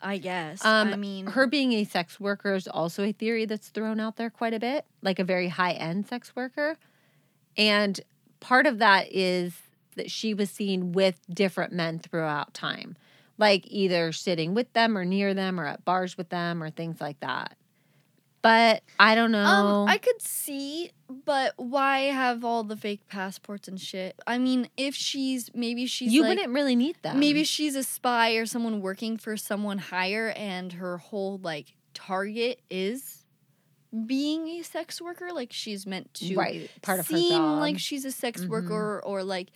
[0.01, 0.65] I guess.
[0.65, 4.17] Um, I mean, Her being a sex worker is also a theory that's thrown out
[4.17, 6.77] there quite a bit, like a very high end sex worker.
[7.57, 8.01] And
[8.41, 9.55] part of that is
[9.97, 12.97] that she was seen with different men throughout time,
[13.39, 17.01] like either sitting with them or near them or at bars with them or things
[17.01, 17.57] like that.
[18.43, 19.41] But I don't know.
[19.45, 24.15] Um, I could see, but why have all the fake passports and shit?
[24.27, 27.19] I mean, if she's maybe she's you like, wouldn't really need them.
[27.19, 32.61] maybe she's a spy or someone working for someone higher, and her whole like target
[32.71, 33.25] is
[34.07, 35.31] being a sex worker.
[35.33, 37.59] Like she's meant to right part of her seem job.
[37.59, 38.49] like she's a sex Mhm.
[38.49, 39.49] worker or like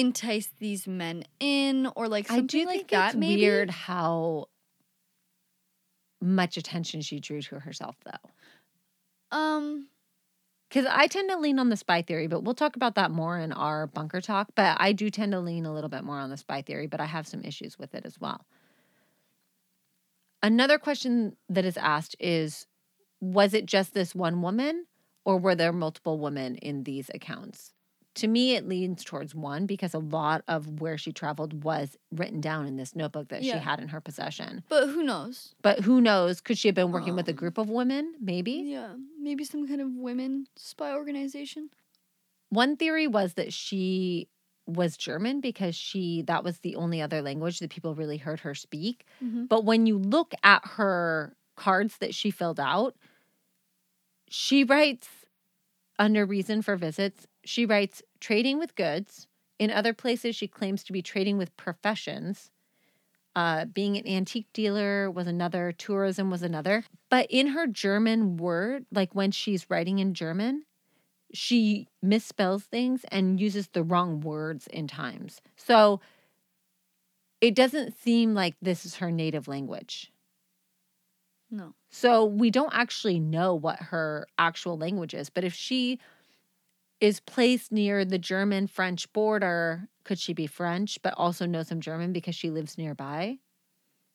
[0.00, 3.08] entice these men in or like I do like think that.
[3.10, 4.46] it's maybe weird how
[6.20, 9.36] much attention she drew to herself, though.
[9.36, 9.86] um.
[10.68, 13.36] Because I tend to lean on the spy theory, but we'll talk about that more
[13.36, 14.50] in our bunker talk.
[14.54, 17.00] But I do tend to lean a little bit more on the spy theory, but
[17.00, 18.46] I have some issues with it as well.
[20.44, 22.68] Another question that is asked is
[23.20, 24.86] Was it just this one woman,
[25.24, 27.72] or were there multiple women in these accounts?
[28.16, 32.40] To me, it leans towards one because a lot of where she traveled was written
[32.40, 33.54] down in this notebook that Yeah.
[33.54, 34.64] she had in her possession.
[34.68, 35.54] But who knows?
[35.62, 36.40] But who knows?
[36.40, 38.14] Could she have been working with a Um, group of women?
[38.20, 38.52] Maybe.
[38.66, 41.70] Yeah, maybe some kind of women spy organization.
[42.48, 44.28] One theory was that she
[44.66, 48.54] was German because she that was the only other language that people really heard her
[48.56, 49.04] speak.
[49.22, 49.48] Mhm.
[49.48, 52.96] But when you look at her cards that she filled out,
[54.28, 55.08] she writes
[56.00, 59.28] under reason for visits, she writes trading with goods.
[59.58, 62.50] In other places, she claims to be trading with professions.
[63.36, 66.84] Uh, being an antique dealer was another, tourism was another.
[67.10, 70.64] But in her German word, like when she's writing in German,
[71.32, 75.42] she misspells things and uses the wrong words in times.
[75.56, 76.00] So
[77.42, 80.10] it doesn't seem like this is her native language.
[81.50, 81.74] No.
[81.90, 85.28] So we don't actually know what her actual language is.
[85.28, 85.98] But if she
[87.00, 91.80] is placed near the German French border, could she be French but also know some
[91.80, 93.38] German because she lives nearby?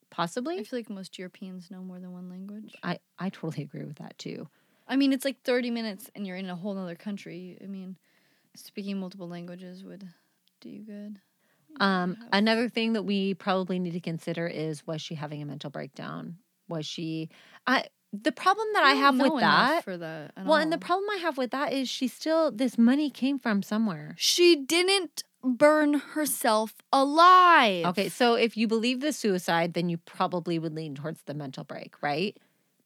[0.09, 0.59] Possibly.
[0.59, 2.73] I feel like most Europeans know more than one language.
[2.83, 4.47] I, I totally agree with that too.
[4.87, 7.57] I mean, it's like 30 minutes and you're in a whole other country.
[7.61, 7.97] I mean,
[8.55, 10.07] speaking multiple languages would
[10.61, 11.19] do you good.
[11.79, 15.69] Um, another thing that we probably need to consider is was she having a mental
[15.69, 16.37] breakdown?
[16.67, 17.29] Was she?
[17.67, 17.85] I
[18.23, 19.83] the problem that I, have with that.
[19.83, 20.31] for that.
[20.37, 23.39] at Well, and the problem I have with that is she still this money came
[23.39, 24.15] from somewhere.
[24.17, 27.85] she didn't burn herself alive.
[27.87, 31.63] Okay, so if you believe the suicide, then you probably would lean towards the mental
[31.63, 32.37] break, right?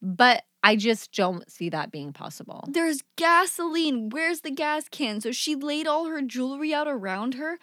[0.01, 2.65] But I just don't see that being possible.
[2.67, 4.09] There's gasoline.
[4.09, 5.21] Where's the gas can?
[5.21, 7.59] So she laid all her jewelry out around her,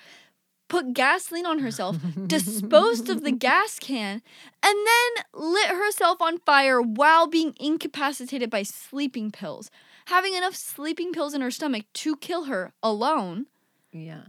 [0.68, 1.96] put gasoline on herself,
[2.26, 4.22] disposed of the gas can,
[4.62, 9.70] and then lit herself on fire while being incapacitated by sleeping pills.
[10.06, 13.46] Having enough sleeping pills in her stomach to kill her alone.
[13.92, 14.22] Yeah.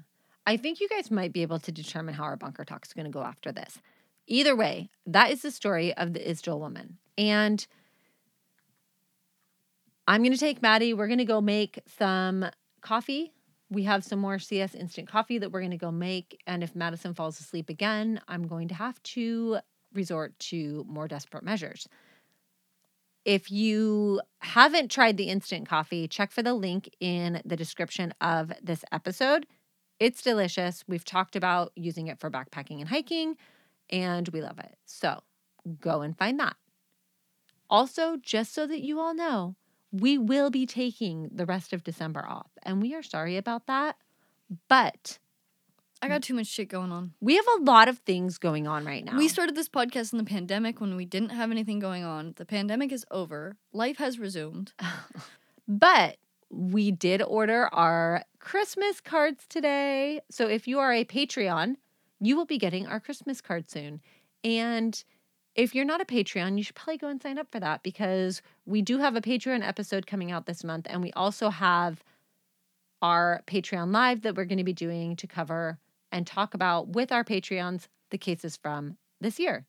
[0.46, 3.06] I think you guys might be able to determine how our bunker talk is going
[3.06, 3.80] to go after this.
[4.28, 6.98] Either way, that is the story of the Isdal woman.
[7.18, 7.66] And
[10.08, 10.94] I'm going to take Maddie.
[10.94, 12.46] We're going to go make some
[12.82, 13.34] coffee.
[13.70, 16.42] We have some more CS instant coffee that we're going to go make.
[16.48, 19.60] And if Madison falls asleep again, I'm going to have to
[19.94, 21.88] resort to more desperate measures.
[23.26, 28.54] If you haven't tried the instant coffee, check for the link in the description of
[28.64, 29.46] this episode.
[30.00, 30.86] It's delicious.
[30.88, 33.36] We've talked about using it for backpacking and hiking,
[33.90, 34.78] and we love it.
[34.86, 35.24] So
[35.82, 36.56] go and find that.
[37.70, 39.56] Also, just so that you all know,
[39.92, 43.96] we will be taking the rest of December off, and we are sorry about that.
[44.68, 45.20] But
[46.02, 47.14] I got too much shit going on.
[47.20, 49.18] we have a lot of things going on right now.
[49.18, 52.34] We started this podcast in the pandemic when we didn't have anything going on.
[52.38, 53.58] The pandemic is over.
[53.74, 54.74] Life has resumed.
[55.68, 56.18] But
[56.50, 60.22] we did order our Christmas cards today.
[60.32, 61.76] So if you are a Patreon,
[62.22, 64.00] you will be getting our Christmas card soon.
[64.46, 65.04] And
[65.58, 68.42] if you're not a Patreon, you should probably go and sign up for that because
[68.66, 70.86] we do have a Patreon episode coming out this month.
[70.88, 72.04] And we also have
[73.02, 75.80] our Patreon live that we're going to be doing to cover
[76.12, 79.66] and talk about with our Patreons the cases from this year.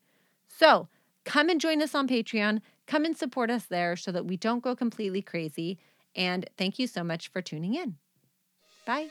[0.47, 0.87] So
[1.25, 2.61] come and join us on Patreon.
[2.85, 5.79] Come and support us there so that we don't go completely crazy.
[6.15, 7.97] And thank you so much for tuning in.
[8.85, 9.09] Bye.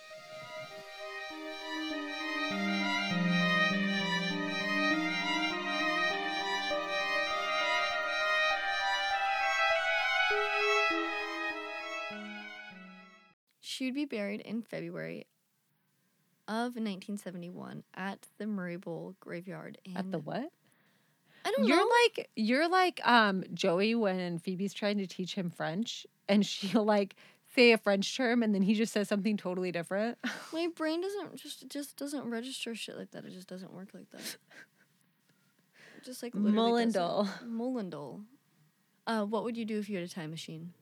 [13.79, 15.29] She would be buried in February
[16.49, 19.79] of 1971 at the Murray Bowl graveyard.
[19.85, 20.51] In, At the what?
[21.45, 21.89] I don't You're know.
[22.17, 27.15] like you're like um Joey when Phoebe's trying to teach him French and she'll like
[27.55, 30.19] say a French term and then he just says something totally different.
[30.53, 33.27] My brain doesn't just just doesn't register shit like that.
[33.27, 34.37] It just doesn't work like that.
[36.05, 36.33] Just like.
[36.33, 37.29] Mullendal.
[37.47, 38.25] Mullendal.
[39.07, 40.73] Uh, what would you do if you had a time machine?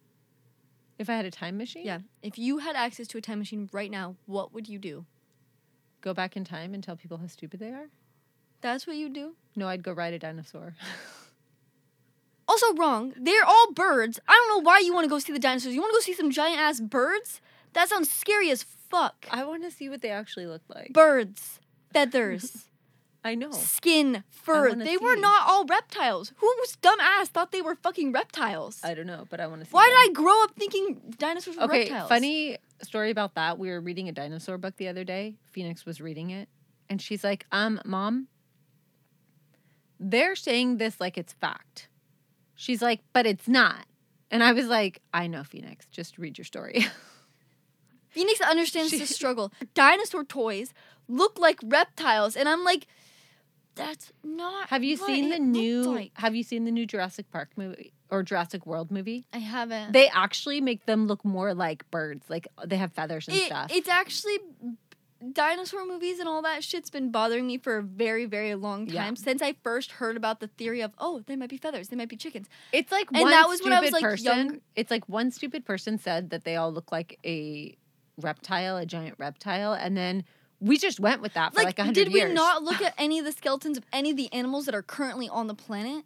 [0.99, 3.68] If I had a time machine, Yeah, if you had access to a time machine
[3.72, 5.05] right now, what would you do?
[6.03, 7.88] go back in time and tell people how stupid they are.
[8.61, 9.34] That's what you'd do.
[9.57, 10.74] No, I'd go ride a dinosaur.
[12.49, 13.12] Also wrong.
[13.16, 14.20] They're all birds.
[14.28, 15.74] I don't know why you want to go see the dinosaurs.
[15.74, 17.40] You want to go see some giant ass birds?
[17.72, 19.26] That sounds scary as fuck.
[19.32, 20.92] I want to see what they actually look like.
[20.92, 21.59] Birds,
[21.92, 22.68] feathers,
[23.27, 23.51] I know.
[23.51, 24.74] skin, fur.
[24.74, 26.33] They were not all reptiles.
[26.37, 28.81] Whose dumb ass thought they were fucking reptiles?
[28.85, 29.70] I don't know, but I want to see.
[29.72, 29.91] Why them.
[29.91, 32.09] did I grow up thinking dinosaurs were Okay, reptiles?
[32.09, 33.59] funny story about that.
[33.59, 35.35] We were reading a dinosaur book the other day.
[35.51, 36.49] Phoenix was reading it,
[36.89, 38.29] and she's like, "Um, mom,
[39.99, 41.89] they're saying this like it's fact."
[42.55, 43.87] She's like, "But it's not."
[44.31, 45.87] And I was like, "I know, Phoenix.
[45.91, 46.87] Just read your story."
[48.09, 49.53] Phoenix understands She- the struggle.
[49.74, 50.72] Dinosaur toys
[51.09, 52.87] look like reptiles, and I'm like,
[53.77, 54.68] that's not.
[54.70, 55.83] have you seen the new?
[55.85, 56.11] like.
[56.14, 59.27] Have you seen the new Jurassic Park movie or Jurassic World movie?
[59.33, 59.93] I haven't.
[59.93, 62.24] They actually make them look more like birds.
[62.29, 63.70] Like uh, they have feathers and It- stuff.
[63.72, 64.39] It's actually
[65.33, 69.05] dinosaur movies and all that shit's been bothering me for a very, very long Yeah.
[69.05, 71.97] time since I first heard about the theory of oh, they might be feathers, they
[71.97, 72.49] might be chickens.
[72.72, 74.24] It's like And one that was stupid when I was, like, person.
[74.27, 74.61] young.
[74.74, 77.77] It's like one stupid person said that they all look like a
[78.18, 80.24] reptile, a giant reptile, and then
[80.61, 82.29] we just went with that for like, Like, a hundred did years.
[82.31, 84.83] we not look at any of the skeletons of any of the animals that are
[84.83, 86.05] currently on the planet?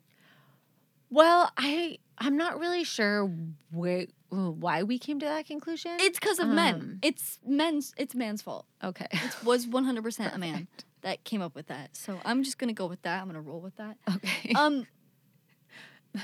[1.11, 3.31] Well, I I'm not really sure
[3.71, 5.93] where why we came to that conclusion.
[6.01, 6.75] It's because of men.
[6.75, 6.99] Um.
[7.03, 7.93] It's men's.
[7.97, 8.67] It's man's fault.
[8.85, 9.07] okay.
[9.11, 10.69] It was 100 percent a man
[11.03, 11.97] that came up with that.
[11.97, 13.21] So I'm just gonna go with that.
[13.21, 13.97] I'm gonna roll with that.
[14.15, 14.53] Okay.
[14.55, 14.87] Um,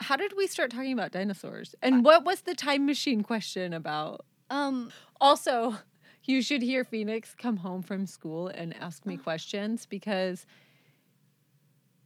[0.00, 1.74] how did we start talking about dinosaurs?
[1.82, 4.24] And what was the time machine question about?
[4.50, 4.90] Um,
[5.20, 5.76] Also,
[6.24, 10.46] you should hear Phoenix come home from school and ask me questions because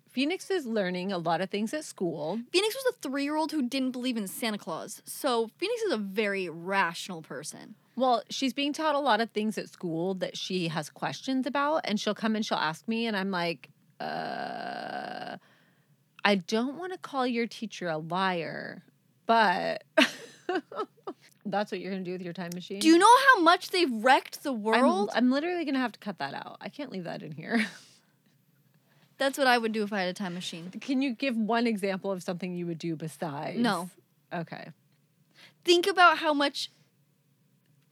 [0.09, 2.41] Phoenix is learning a lot of things at school.
[2.51, 5.03] Phoenix was a three year old who didn't believe in Santa Claus.
[5.05, 7.75] So Phoenix is a very rational person.
[7.97, 11.83] Well, she's being taught a lot of things at school that she has questions about,
[11.85, 15.37] and she'll come and she'll ask me, and I'm like, uh,
[16.25, 18.83] I don't want to call your teacher a liar,
[19.27, 19.85] but
[21.51, 22.79] that's what you're gonna do with your time machine.
[22.81, 25.11] Do you know how much they've wrecked the I'm, world?
[25.15, 26.57] I'm literally gonna have to cut that out.
[26.61, 27.67] I can't leave that in here.
[29.19, 30.71] That's what I would do if I had a time machine.
[30.81, 33.59] Can you give one example of something you would do besides?
[33.59, 33.89] No.
[34.33, 34.69] Okay.
[35.65, 36.71] Think about how much.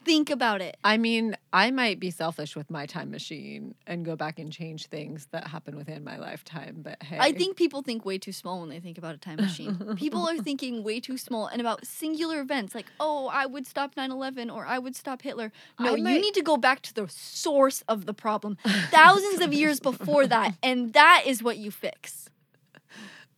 [0.05, 0.77] Think about it.
[0.83, 4.85] I mean, I might be selfish with my time machine and go back and change
[4.85, 7.17] things that happen within my lifetime, but hey.
[7.19, 9.95] I think people think way too small when they think about a time machine.
[9.97, 13.97] people are thinking way too small and about singular events like, oh, I would stop
[13.97, 15.51] 9 11 or I would stop Hitler.
[15.79, 18.57] No, I you need to go back to the source of the problem
[18.91, 22.29] thousands of years before that, and that is what you fix.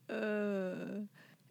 [0.10, 1.06] Uh,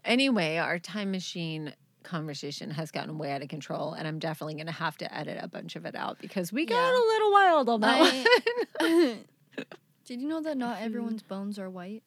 [0.04, 1.72] anyway, our time machine
[2.06, 5.38] conversation has gotten way out of control, and I'm definitely going to have to edit
[5.42, 6.92] a bunch of it out because we got Yeah.
[6.92, 8.00] a little wild on that
[8.80, 9.18] I- one.
[10.06, 12.02] Did you know that not everyone's bones are white?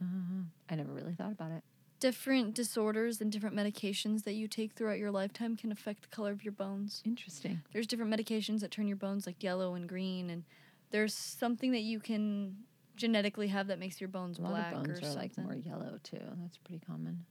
[0.00, 1.62] Uh, I never really thought about it.
[2.00, 6.32] Different disorders and different medications that you take throughout your lifetime can affect the color
[6.32, 7.00] of your bones.
[7.06, 7.62] Interesting.
[7.72, 10.42] There's different medications that turn your bones like yellow and green, and
[10.90, 12.56] there's something that you can
[12.96, 15.16] genetically have that makes your bones black bones or are something.
[15.16, 16.18] like more yellow too.
[16.40, 17.24] That's pretty common.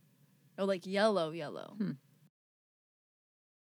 [0.62, 1.74] Oh, like yellow, yellow.
[1.76, 1.92] Hmm.